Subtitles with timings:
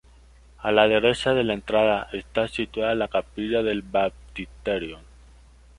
[0.57, 4.97] A la derecha de la entrada está situada la Capilla del Baptisterio.